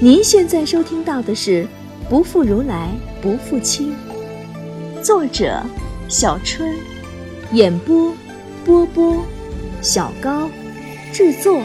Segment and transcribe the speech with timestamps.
[0.00, 1.62] 您现在收听到的是
[2.10, 2.90] 《不负如来
[3.22, 3.94] 不负卿》，
[5.02, 5.62] 作者
[6.08, 6.74] 小春，
[7.52, 8.12] 演播
[8.64, 9.24] 波波，
[9.80, 10.50] 小高，
[11.12, 11.62] 制作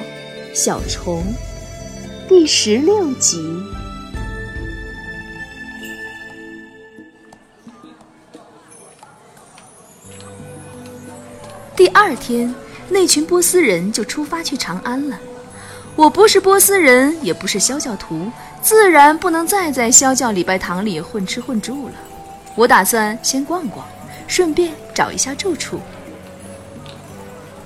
[0.53, 1.23] 小虫，
[2.29, 3.43] 第十六集。
[11.75, 12.53] 第二天，
[12.89, 15.19] 那群波斯人就出发去长安了。
[15.99, 18.31] 我不是波斯人，也不是萧教徒，
[18.61, 21.95] 自然不能再在萧教礼拜堂里混吃混住了。
[22.55, 23.85] 我打算先逛逛，
[24.25, 25.77] 顺便找一下住处。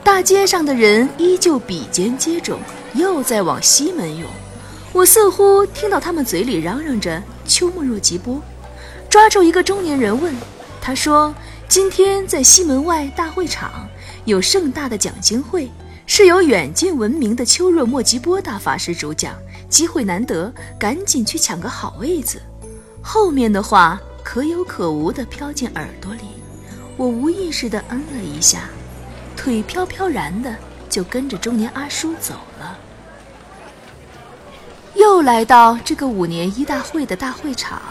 [0.03, 2.55] 大街上的人依旧比肩接踵，
[2.95, 4.27] 又在往西门涌。
[4.93, 8.41] 我似乎听到他们嘴里嚷嚷着“秋末若吉波”。
[9.11, 10.35] 抓住一个中年人问，
[10.81, 11.31] 他说
[11.69, 13.87] ：“今天在西门外大会场
[14.25, 15.69] 有盛大的讲经会。”
[16.05, 19.35] 是由远近闻名的秋若莫吉波大法师主讲，
[19.69, 22.41] 机会难得，赶紧去抢个好位子。
[23.01, 26.21] 后面的话可有可无的飘进耳朵里，
[26.97, 28.69] 我无意识的嗯了一下，
[29.35, 30.53] 腿飘飘然的
[30.89, 32.77] 就跟着中年阿叔走了。
[34.95, 37.81] 又来到这个五年一大会的大会场，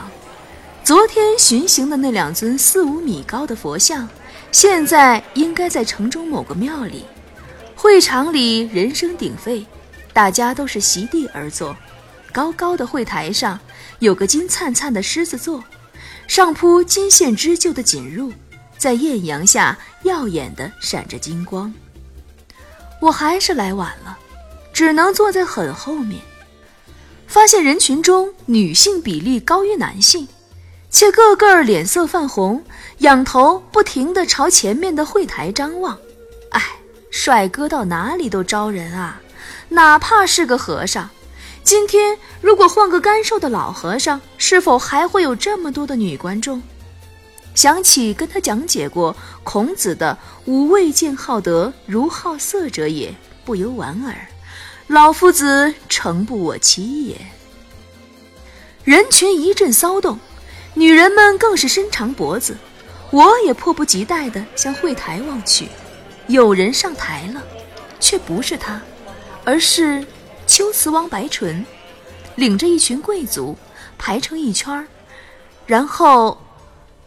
[0.85, 4.09] 昨天巡行的那两尊四五米高的佛像，
[4.53, 7.05] 现在应该在城中某个庙里。
[7.83, 9.67] 会场里人声鼎沸，
[10.13, 11.77] 大家都是席地而坐。
[12.31, 13.59] 高高的会台上
[13.99, 15.65] 有个金灿灿的狮子座，
[16.29, 18.33] 上铺金线织就的锦褥，
[18.79, 21.75] 在艳阳下耀眼的闪着金光。
[23.01, 24.17] 我还是来晚了，
[24.73, 26.23] 只能坐在很后面。
[27.27, 30.29] 发现人群中女性比例高于男性，
[30.89, 32.63] 且个个脸色泛红，
[32.99, 35.99] 仰头不停地朝前面的会台张望。
[36.51, 36.63] 唉。
[37.13, 39.21] 帅哥到哪里都招人啊，
[39.69, 41.09] 哪怕是个和尚。
[41.63, 46.61] 今天如果换个干瘦的老和尚，是否还会有这么多的女观众？
[47.55, 49.15] 想起跟他讲解过
[49.45, 53.15] 孔子的“吾未见好德如好色者也”，
[53.45, 54.17] 不由莞尔。
[54.87, 57.17] 老夫子诚不我欺也。
[58.85, 60.19] 人群一阵骚动，
[60.73, 62.57] 女人们更是伸长脖子，
[63.11, 65.69] 我也迫不及待地向会台望去。
[66.29, 67.43] 有人上台了，
[68.01, 68.81] 却不是他，
[69.45, 70.07] 而是
[70.47, 71.65] 秋瓷王白纯，
[72.37, 73.57] 领着一群贵族
[73.99, 74.87] 排成一圈，
[75.67, 76.41] 然后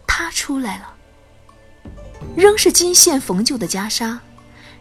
[0.05, 0.93] 他出来了，
[2.35, 4.17] 仍是金线缝就的袈裟，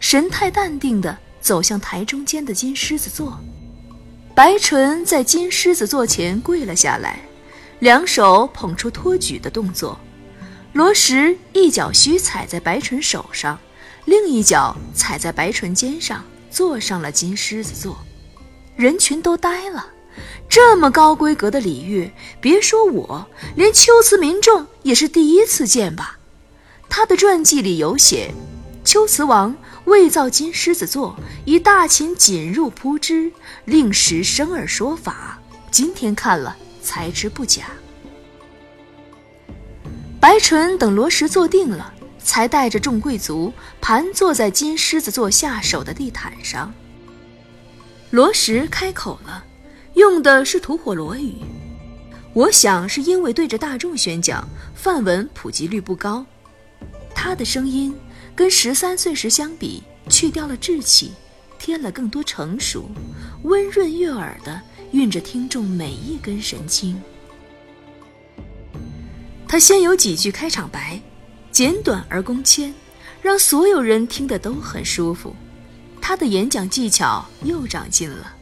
[0.01, 3.39] 神态淡定地走向台中间的金狮子座。
[4.35, 7.21] 白纯在金狮子座前跪了下来，
[7.79, 9.99] 两手捧出托举的动作，
[10.73, 13.59] 罗什一脚虚踩在白纯手上。
[14.05, 17.99] 另一脚踩在白纯肩上，坐上了金狮子座，
[18.77, 19.87] 人群都呆了。
[20.49, 22.11] 这么高规格的礼遇，
[22.41, 23.27] 别说我，
[23.57, 26.19] 连秋瓷民众也是第一次见吧？
[26.89, 28.33] 他的传记里有写，
[28.85, 29.57] 秋瓷王
[29.87, 33.33] 为造金狮子座，以大秦锦褥铺之，
[33.65, 35.41] 令时生而说法。
[35.71, 37.63] 今天看了才知不假。
[40.21, 41.94] 白纯等罗石坐定了。
[42.25, 46.75] 才带着众贵族盘坐在金狮子座下手的地毯上。
[48.11, 49.45] 罗什开口了，
[49.95, 51.35] 用的是吐火罗语，
[52.33, 56.25] 我想是因为对着大众宣讲，范文普及率不高。
[57.15, 57.95] 他的声音
[58.35, 61.13] 跟十三岁时相比，去掉了稚气，
[61.59, 62.89] 添了更多成熟，
[63.43, 64.61] 温润悦耳的
[64.93, 67.01] 运着听众每一根神经。
[69.47, 71.01] 他先有几句开场白。
[71.55, 72.75] 简短而工谦，
[73.23, 75.37] 让所有人听得都很舒服。
[76.01, 78.35] 他的演讲技巧又长进了，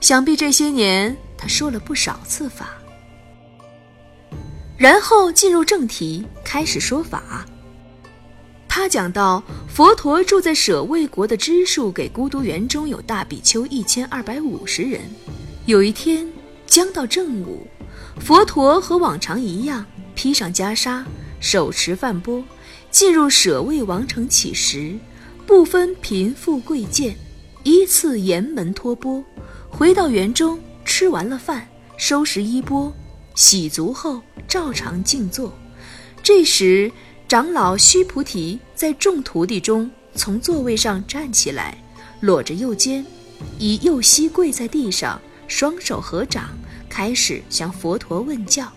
[0.00, 2.70] 想必这些年他说了不少次法。
[4.76, 7.46] 然后进入正题，开始说法。
[8.68, 15.02] 他讲到，佛陀住在舍卫国的支树给孤独园中有大比丘一千二百五十人。
[15.66, 16.28] 有一天
[16.66, 17.64] 将到正午，
[18.18, 19.86] 佛陀和往常一样，
[20.16, 21.04] 披上袈裟，
[21.38, 22.42] 手持饭钵。
[22.96, 24.96] 进入舍卫王城乞食，
[25.46, 27.14] 不分贫富贵贱，
[27.62, 29.22] 依次沿门托钵，
[29.68, 32.90] 回到园中吃完了饭，收拾衣钵，
[33.34, 35.52] 洗足后照常静坐。
[36.22, 36.90] 这时，
[37.28, 41.76] 长老须菩提在众徒弟中从座位上站起来，
[42.20, 43.04] 裸着右肩，
[43.58, 46.48] 以右膝跪在地上，双手合掌，
[46.88, 48.72] 开始向佛陀问教。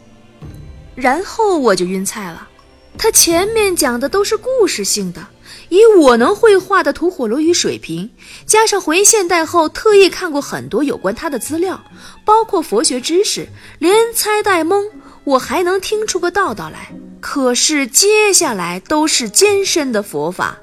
[0.94, 2.50] 然后我就晕菜了。
[2.97, 5.27] 他前面讲的都是故事性的，
[5.69, 8.12] 以我能绘画的吐火罗语水平，
[8.45, 11.81] 加上回现代后特意看过很多有关他的资料，
[12.25, 13.47] 包括佛学知识，
[13.77, 14.86] 连猜带蒙，
[15.24, 16.94] 我还能听出个道道来。
[17.21, 20.57] 可是接下来都是艰深的佛法，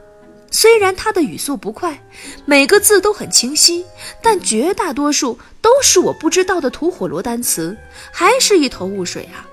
[0.50, 2.02] 虽然他的语速不快，
[2.44, 3.84] 每个字都很清晰，
[4.22, 7.76] 但绝大多数都是我不知道的吐火罗单词，
[8.12, 9.48] 还是一头雾水啊！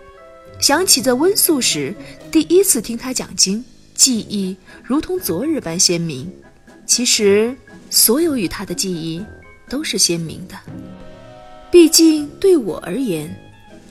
[0.63, 1.94] 想起在温宿时
[2.31, 3.65] 第一次听他讲经。
[3.95, 6.31] 记忆如同昨日般鲜明，
[6.86, 7.54] 其实
[7.89, 9.21] 所有与他的记忆
[9.68, 10.57] 都是鲜明的。
[11.69, 13.30] 毕竟对我而言，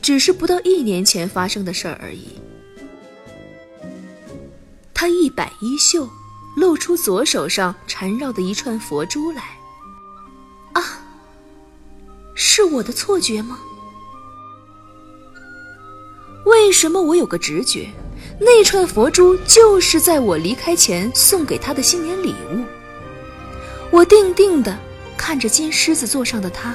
[0.01, 2.29] 只是不到一年前发生的事儿而已。
[4.95, 6.09] 他一摆衣袖，
[6.57, 9.43] 露出左手上缠绕的一串佛珠来。
[10.73, 11.05] 啊，
[12.35, 13.59] 是我的错觉吗？
[16.44, 17.89] 为什么我有个直觉？
[18.41, 22.65] 那串佛珠就是在我离开前送给他的新年礼物。
[23.91, 24.77] 我定定地
[25.17, 26.75] 看着金狮子座上的他，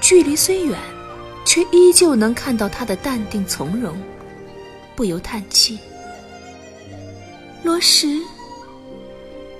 [0.00, 0.78] 距离虽远，
[1.44, 4.00] 却依旧能看到他的淡定从容，
[4.94, 5.78] 不由叹气。
[7.64, 8.22] 罗什，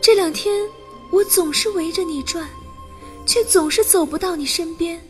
[0.01, 0.65] 这两天
[1.11, 2.47] 我总是围着你转，
[3.27, 5.01] 却总是走不到你身边，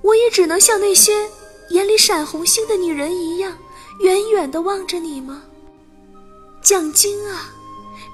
[0.00, 1.28] 我也只能像那些
[1.70, 3.56] 眼里闪红星的女人一样。
[4.00, 5.42] 远远的望着你吗，
[6.62, 7.52] 蒋晶啊？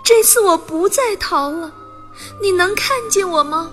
[0.04, 1.72] 这次我不再逃了，
[2.42, 3.70] 你能看见我吗？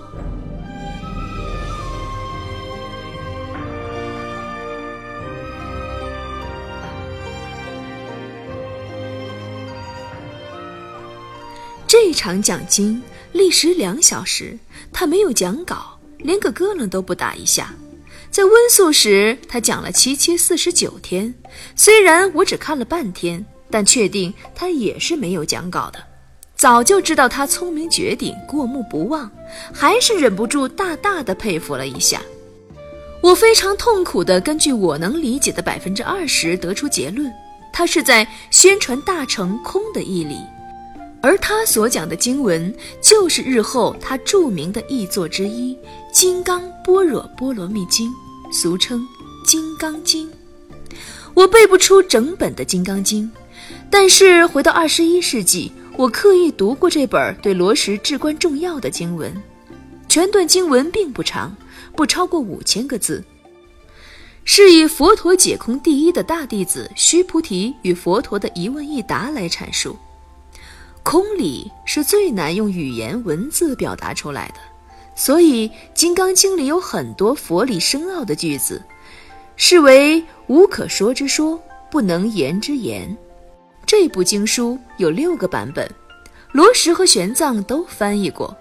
[11.88, 13.02] 这场讲经
[13.32, 14.56] 历时两小时，
[14.92, 17.74] 他没有讲稿，连个咯楞都不打一下。
[18.34, 21.32] 在温宿时，他讲了七七四十九天。
[21.76, 26.00] 虽然我只看了半天，但确定他也是没有讲稿的。
[26.56, 29.30] 早就知道他聪明绝顶、过目不忘，
[29.72, 32.20] 还是忍不住大大的佩服了一下。
[33.22, 37.32] 我非常痛苦地根据我能理解的百分之二十得出结论：
[37.72, 40.38] 他是在宣传大乘空的义理，
[41.22, 45.72] 而他所讲的经文就是日后他著名的译作之一
[46.12, 48.10] 《金刚般若波罗蜜经》。
[48.54, 49.00] 俗称
[49.44, 50.30] 《金刚经》，
[51.34, 53.24] 我背不出整本的《金刚经》，
[53.90, 59.34] 但是回到二十一世纪，我刻意读过这本对罗什至关重要的经文。
[60.08, 61.54] 全段经文并不长，
[61.96, 63.24] 不超过五千个字，
[64.44, 69.96] 是以佛陀解空第一的大弟子须菩提与佛陀的一问一答来阐述。
[71.02, 74.73] 空理是最难用语言文字表达出来的。
[75.14, 78.82] 所以，《金刚经》里有很多佛理深奥的句子，
[79.56, 83.16] 是为无可说之说，不能言之言。
[83.86, 85.88] 这部经书有六个版本，
[86.52, 88.56] 罗什和玄奘都翻译过。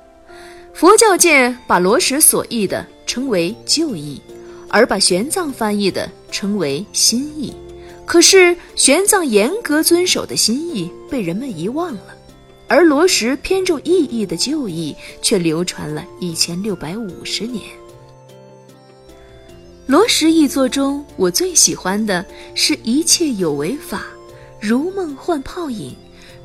[0.73, 4.21] 佛教界把罗什所译的称为旧译，
[4.69, 7.53] 而把玄奘翻译的称为新译。
[8.05, 12.15] 可是，玄奘严格遵守的新译被人们遗忘了。
[12.67, 17.63] 而罗什偏重意义的旧义却流传了一千六百五十年。
[19.85, 22.25] 罗什译作中，我最喜欢的
[22.55, 24.05] 是一切有为法，
[24.59, 25.93] 如梦幻泡影，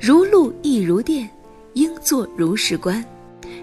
[0.00, 1.30] 如露亦如电，
[1.74, 3.02] 应作如是观。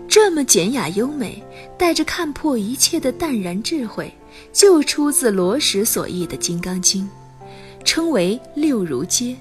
[0.08, 1.44] 这么简雅优美，
[1.78, 4.12] 带着看破一切的淡然智慧，
[4.54, 7.08] 就出自罗什所译的《金刚经》，
[7.84, 9.36] 称为六如街。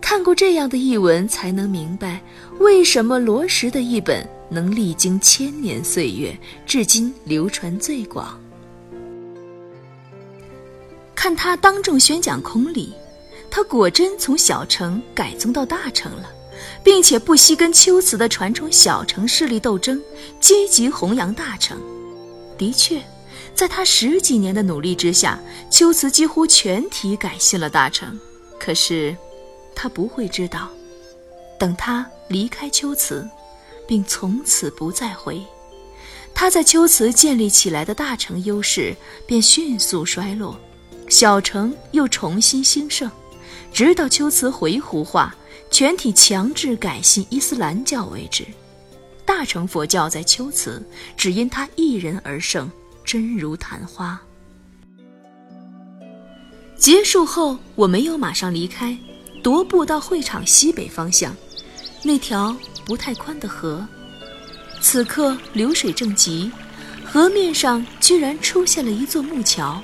[0.00, 2.20] 看过这样的译文，才能明白
[2.58, 8.40] 为什么罗什的译本能历经千年岁月，至今流传最广。
[11.14, 12.92] 看他当众宣讲空理，
[13.50, 16.30] 他果真从小乘改宗到大乘了，
[16.84, 20.00] 并且不惜跟秋瓷的传统小乘势力斗争，
[20.38, 21.76] 积极弘扬大乘。
[22.56, 23.02] 的确，
[23.54, 28.16] 在他十几年的努力之下，秋瓷几乎全体改信了大乘。
[28.60, 29.16] 可是。
[29.76, 30.70] 他不会知道，
[31.58, 33.28] 等他离开秋瓷，
[33.86, 35.40] 并从此不再回，
[36.34, 40.58] 他在秋瓷建立起来的大成优势便迅速衰落，
[41.10, 43.10] 小城又重新兴盛，
[43.70, 45.36] 直到秋瓷回鹘化，
[45.70, 48.46] 全体强制改信伊斯兰教为止。
[49.26, 50.82] 大乘佛教在秋瓷
[51.16, 52.70] 只因他一人而盛，
[53.04, 54.18] 真如昙花。
[56.76, 58.96] 结束后，我没有马上离开。
[59.46, 61.32] 踱步到会场西北方向，
[62.02, 63.86] 那条不太宽的河，
[64.80, 66.50] 此刻流水正急，
[67.04, 69.80] 河面上居然出现了一座木桥，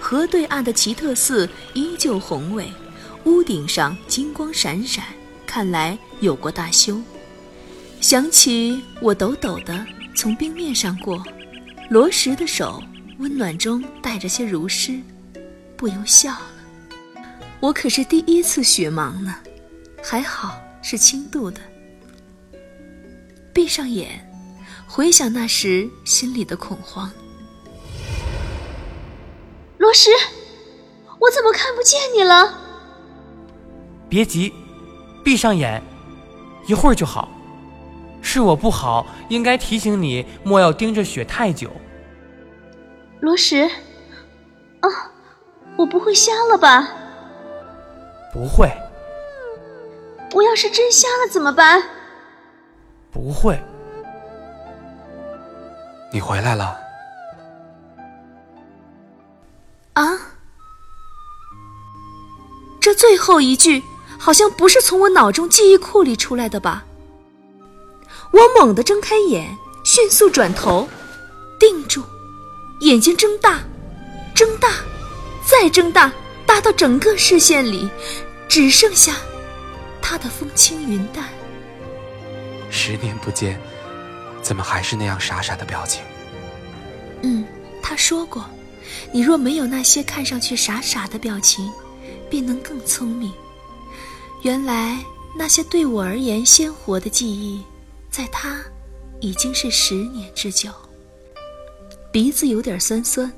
[0.00, 2.68] 河对岸的奇特寺依旧宏伟，
[3.22, 5.04] 屋顶上金光闪闪，
[5.46, 7.00] 看来有过大修。
[8.00, 9.86] 想起我抖抖的
[10.16, 11.22] 从冰面上过，
[11.88, 12.82] 罗什的手
[13.18, 15.00] 温暖中带着些如湿，
[15.76, 16.55] 不由笑了。
[17.60, 19.34] 我可是第一次雪盲呢，
[20.02, 21.60] 还好是轻度的。
[23.52, 24.30] 闭上眼，
[24.86, 27.10] 回想那时心里的恐慌。
[29.78, 30.10] 罗什，
[31.18, 32.60] 我怎么看不见你了？
[34.08, 34.52] 别急，
[35.24, 35.82] 闭上眼，
[36.66, 37.30] 一会儿就好。
[38.20, 41.70] 是我不好，应该提醒你莫要盯着雪太久。
[43.20, 43.62] 罗什，
[44.80, 44.88] 啊，
[45.78, 47.05] 我不会瞎了吧？
[48.32, 48.70] 不会。
[50.32, 51.82] 我要是真瞎了怎么办？
[53.12, 53.58] 不会。
[56.12, 56.78] 你回来了。
[59.94, 60.18] 啊！
[62.80, 63.82] 这最后一句
[64.18, 66.84] 好像不是从我脑中记忆库里出来的吧？
[68.32, 70.86] 我猛地睁开眼，迅速转头，
[71.58, 72.02] 定住，
[72.80, 73.60] 眼睛睁大，
[74.34, 74.68] 睁大，
[75.48, 76.12] 再睁大，
[76.46, 77.90] 大到整个视线里
[78.48, 79.16] 只剩下
[80.00, 81.28] 他的风轻云淡。
[82.70, 83.60] 十年不见，
[84.42, 86.02] 怎么还是那样傻傻的表情？
[87.22, 87.44] 嗯，
[87.82, 88.44] 他说过。
[89.12, 91.70] 你若没有那些看上去傻傻的表情，
[92.30, 93.32] 便能更聪明。
[94.42, 94.96] 原来
[95.36, 97.62] 那些对我而言鲜活的记忆，
[98.10, 98.60] 在他
[99.20, 100.70] 已经是十年之久。
[102.12, 103.30] 鼻子有点酸酸，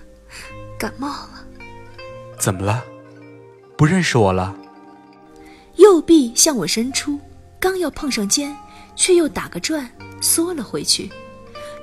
[0.78, 1.39] 感冒了。
[2.40, 2.82] 怎么了？
[3.76, 4.56] 不认识我了？
[5.76, 7.20] 右臂向我伸出，
[7.60, 8.56] 刚要碰上肩，
[8.96, 9.88] 却又打个转
[10.22, 11.10] 缩了回去。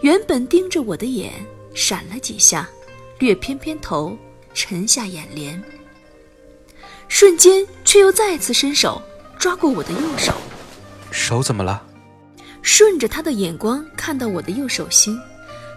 [0.01, 1.31] 原本盯着我的眼
[1.73, 2.67] 闪了几下。
[3.19, 4.15] 略偏偏头，
[4.53, 5.59] 沉下眼帘，
[7.07, 9.01] 瞬间却又再次伸手
[9.39, 10.31] 抓过我的右手。
[11.09, 11.83] 手怎么了？
[12.61, 15.19] 顺着他的眼光看到我的右手心，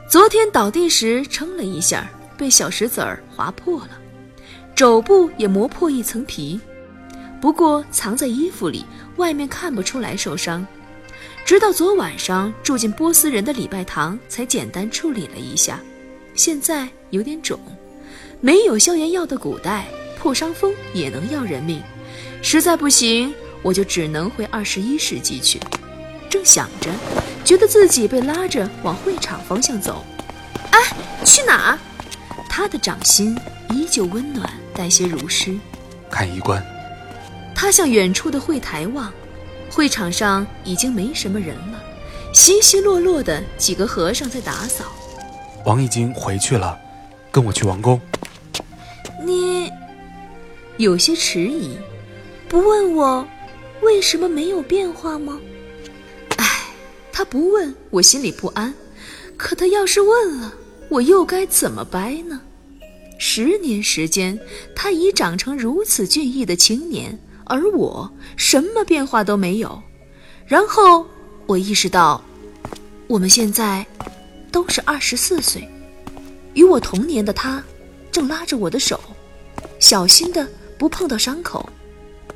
[0.07, 4.00] 昨天倒地时撑了一下，被小石子儿划破了，
[4.75, 6.59] 肘部也磨破一层皮，
[7.41, 8.85] 不过藏在衣服里，
[9.17, 10.67] 外面看不出来受伤。
[11.45, 15.81] 直到昨晚上住进波斯人的礼拜堂，才简单处理了一下。
[16.35, 17.59] 现在有点肿，
[18.41, 19.87] 没有消炎药的古代，
[20.19, 21.83] 破伤风也能要人命。
[22.41, 25.61] 实在不行，我就只能回二十一世纪去。
[26.31, 26.91] 正想着，
[27.45, 30.05] 觉得自己被拉着往会场方向走。
[30.71, 30.79] 哎，
[31.25, 31.79] 去哪儿？
[32.49, 33.37] 他的掌心
[33.73, 35.59] 依旧温暖，带些如诗。
[36.11, 36.65] 看衣冠。
[37.55, 39.13] 他向远处的会台望，
[39.71, 41.83] 会场上已经没什么人了，
[42.33, 44.85] 稀稀落落的几个和尚在打扫。
[45.65, 46.79] 王已经回去了，
[47.31, 48.01] 跟我去王宫。
[49.23, 49.71] 你
[50.79, 51.77] 有些迟疑，
[52.49, 53.27] 不问我
[53.83, 55.39] 为什么没有变化吗？
[56.39, 56.47] 唉，
[57.13, 58.73] 他不问我心里不安，
[59.37, 60.55] 可他要是问了，
[60.89, 62.41] 我又该怎么掰呢？
[63.21, 64.37] 十年时间，
[64.75, 69.81] 他已长成如此俊逸的青年，而我什么变化都没有。
[70.47, 71.07] 然后
[71.47, 72.21] 我意识到，
[73.07, 73.87] 我们现在。
[74.53, 75.65] 都是二十四岁，
[76.55, 77.63] 与我同年的他，
[78.11, 78.99] 正拉着我的手，
[79.79, 80.45] 小心的
[80.77, 81.71] 不碰到伤口。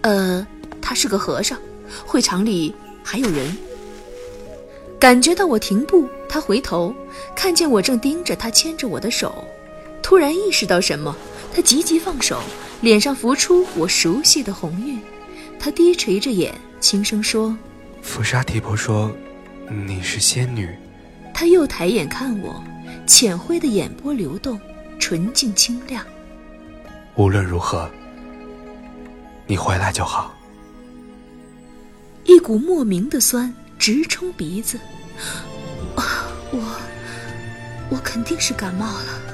[0.03, 0.47] 呃，
[0.81, 1.59] 他是个和尚，
[2.07, 2.73] 会场里
[3.03, 3.57] 还有人。
[5.01, 6.95] 感觉到我停步，他回头
[7.35, 9.45] 看见我正盯着他牵着我的手，
[10.05, 11.17] 突然意识到什么，
[11.51, 12.39] 他急急放手，
[12.83, 15.01] 脸上浮出我熟悉的红晕。
[15.59, 17.57] 他低垂着眼，轻声说
[18.03, 19.11] ：“弗沙提婆说，
[19.87, 20.69] 你是仙女。”
[21.33, 22.63] 他又抬眼看我，
[23.07, 24.61] 浅灰的眼波流动，
[24.99, 26.05] 纯净清亮。
[27.17, 27.91] 无论如何，
[29.47, 30.37] 你回来就好。
[32.25, 34.79] 一股莫名的酸直冲鼻子，
[35.97, 36.61] 啊，我，
[37.89, 39.34] 我肯定是感冒了。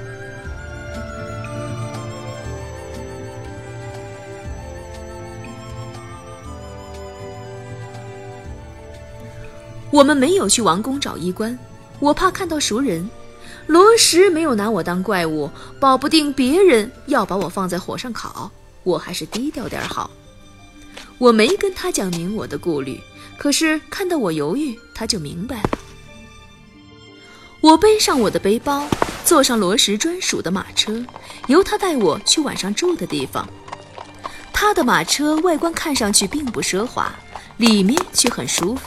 [9.90, 11.58] 我们没有去王宫找医官。
[11.98, 13.08] 我怕看到熟人，
[13.66, 18.50] 罗什没有拿我当怪物，保不定别人要把我放在火上烤，
[18.84, 20.10] 我还是低调点好。
[21.18, 22.98] 我没跟他讲明我的顾虑，
[23.38, 25.70] 可是看到我犹豫，他就明白了。
[27.60, 28.88] 我背上我的背包，
[29.22, 31.04] 坐上罗什专属的马车，
[31.48, 33.46] 由他带我去晚上住的地方。
[34.50, 37.12] 他的马车外观看上去并不奢华，
[37.58, 38.86] 里面却很舒服，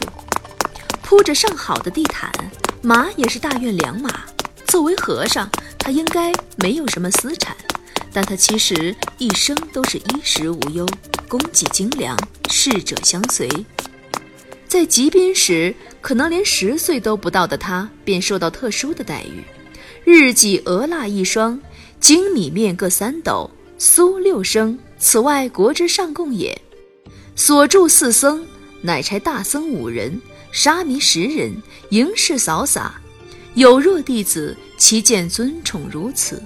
[1.03, 2.31] 铺着上好的地毯。
[2.81, 4.09] 马也是大院良马。
[4.65, 7.55] 作为和尚，他应该没有什么私产，
[8.11, 10.85] 但他其实一生都是衣食无忧，
[11.27, 12.17] 供给精良，
[12.49, 13.47] 侍者相随。
[14.67, 19.43] 在极宾时，可能连十岁都不到的他便受到特殊的待遇：
[20.03, 21.59] 日记鹅蜡一双，
[21.99, 24.79] 精米面各三斗，酥六升。
[24.97, 26.59] 此外，国之上贡也。
[27.35, 28.45] 所住四僧，
[28.85, 30.21] 乃差大僧五人，
[30.51, 31.55] 沙弥十人，
[31.91, 32.93] 迎侍扫洒。
[33.53, 36.43] 有若弟子，其见尊宠如此。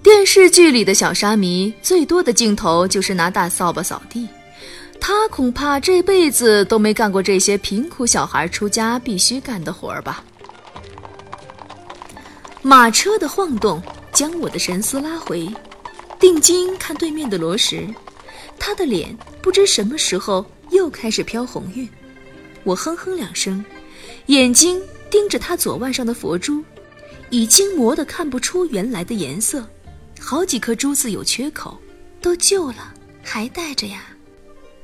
[0.00, 4.28] 电视剧里的小沙弥最多的镜头就是拿大扫把扫地，
[5.00, 10.24] 他恐怕这辈子都没干过这些贫苦小孩出家必须干的活儿吧。
[12.62, 15.48] 马车的晃动将我的神思拉回，
[16.20, 17.88] 定睛看对面的罗石，
[18.58, 21.88] 他的脸不知什么时候又开始飘红晕。
[22.64, 23.64] 我哼哼两声，
[24.26, 26.62] 眼睛盯着他左腕上的佛珠，
[27.30, 29.66] 已经磨得看不出原来的颜色。
[30.18, 31.80] 好几颗珠子有缺口，
[32.20, 34.04] 都旧了，还戴着呀。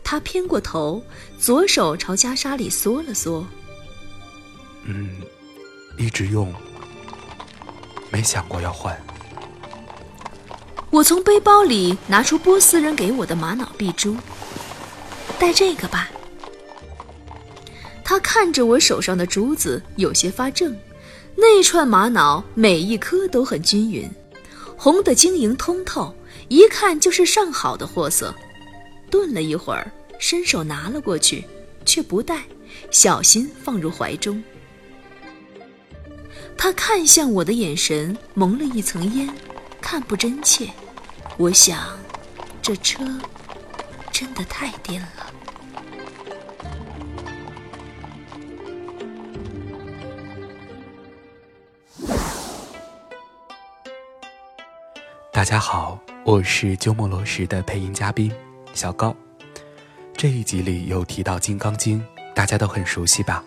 [0.02, 1.02] 他偏过头，
[1.38, 3.46] 左手朝袈裟里缩了缩。
[4.84, 5.10] 嗯，
[5.98, 6.54] 一直用，
[8.10, 8.96] 没想过要换。
[10.90, 14.16] 我从背包里拿出波斯人给我的玛瑙碧珠，
[15.38, 16.10] 戴这个吧。
[18.04, 20.76] 他看着我手上的珠子，有些发怔。
[21.34, 24.08] 那串玛瑙每一颗都很均匀。
[24.76, 26.14] 红的晶莹通透，
[26.48, 28.34] 一看就是上好的货色。
[29.10, 31.44] 顿了一会儿，伸手拿了过去，
[31.84, 32.42] 却不戴，
[32.90, 34.42] 小心放入怀中。
[36.56, 39.28] 他看向我的眼神蒙了一层烟，
[39.80, 40.70] 看不真切。
[41.36, 41.98] 我想，
[42.62, 43.04] 这车
[44.10, 45.15] 真的太颠了。
[55.46, 58.32] 大家好，我是鸠摩罗什的配音嘉宾
[58.74, 59.14] 小高。
[60.16, 62.00] 这一集里有提到《金刚经》，
[62.34, 63.44] 大家都很熟悉吧？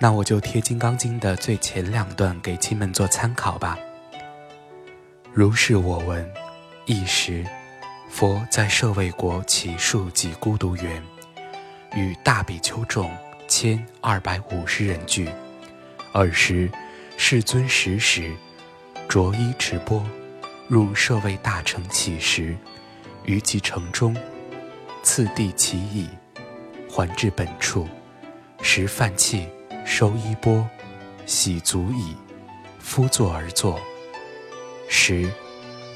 [0.00, 3.78] 那我就贴《金刚经》的最前两段给亲们做参考吧。
[5.32, 6.28] 如是我闻，
[6.84, 7.46] 一时，
[8.08, 11.00] 佛在舍卫国起数及孤独园，
[11.94, 13.08] 与大比丘众
[13.46, 15.30] 千二百五十人聚。
[16.10, 16.68] 尔时，
[17.16, 18.34] 世尊时时
[19.08, 20.04] 着衣持钵。
[20.70, 22.56] 入舍卫大城起时，
[23.24, 24.16] 于其城中，
[25.02, 26.08] 次第其矣，
[26.88, 27.88] 还至本处，
[28.62, 29.48] 食饭器，
[29.84, 30.64] 收衣钵，
[31.26, 32.14] 洗足矣，
[32.78, 33.80] 敷坐而坐。
[34.88, 35.28] 时，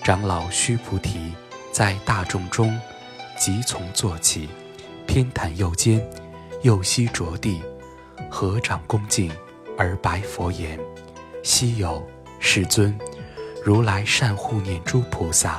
[0.03, 1.33] 长老须菩提
[1.71, 2.77] 在大众中，
[3.39, 4.49] 即从坐起，
[5.07, 6.05] 偏袒右肩，
[6.63, 7.63] 右膝着地，
[8.29, 9.31] 合掌恭敬，
[9.79, 10.77] 而白佛言
[11.45, 12.05] ：“昔有
[12.41, 12.93] 世尊。”
[13.65, 15.59] 如来善护念诸菩萨，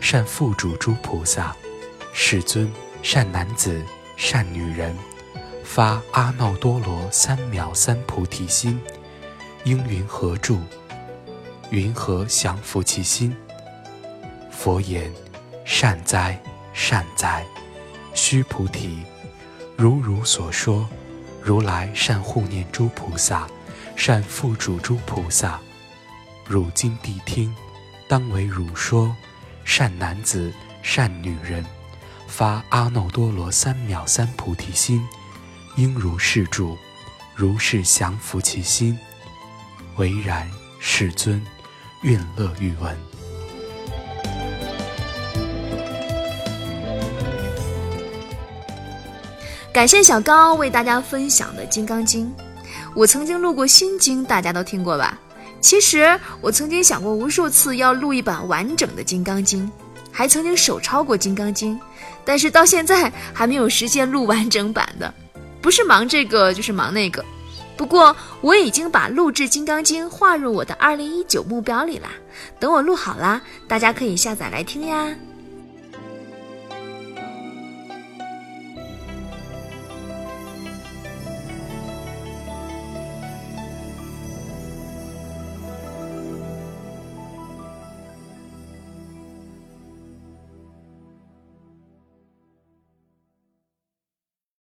[0.00, 1.54] 善付嘱诸菩萨，
[2.12, 2.68] 世尊
[3.04, 3.80] 善男子
[4.16, 4.92] 善女人，
[5.62, 8.80] 发阿耨多罗三藐三菩提心，
[9.62, 10.58] 应云何住？
[11.70, 13.32] 云何降伏其心？
[14.50, 15.12] 佛言：
[15.64, 17.46] 善哉，善哉！
[18.12, 19.04] 须菩提，
[19.76, 20.88] 如汝所说，
[21.40, 23.46] 如来善护念诸菩萨，
[23.94, 25.60] 善付嘱诸菩萨。
[26.48, 27.54] 汝今谛听，
[28.08, 29.14] 当为汝说。
[29.64, 31.66] 善男子，善女人，
[32.28, 35.04] 发阿耨多罗三藐三菩提心，
[35.74, 36.76] 应如是住，
[37.34, 38.96] 如是降伏其心。
[39.96, 41.44] 唯然，世尊，
[42.02, 42.96] 愿乐欲闻。
[49.72, 52.26] 感谢小高为大家分享的《金刚经》，
[52.94, 55.18] 我曾经录过《心经》，大家都听过吧？
[55.66, 59.66] 其实我曾经想过无数次要录一版完整的《金刚经》，
[60.12, 61.74] 还曾经手抄过《金刚经》，
[62.24, 65.12] 但是到现在还没有实现录完整版的。
[65.60, 67.24] 不是忙这个就是忙那个。
[67.76, 72.10] 不过我已经把录制《金刚经》划入我的二零一九目标里啦。
[72.60, 75.12] 等我录好啦，大家可以下载来听呀。